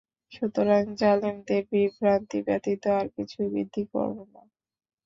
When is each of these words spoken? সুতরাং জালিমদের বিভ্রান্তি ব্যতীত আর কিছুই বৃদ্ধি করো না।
সুতরাং 0.31 0.83
জালিমদের 0.99 1.61
বিভ্রান্তি 1.71 2.39
ব্যতীত 2.47 2.83
আর 2.97 3.05
কিছুই 3.15 3.47
বৃদ্ধি 3.53 3.83
করো 3.93 4.23
না। 4.25 4.41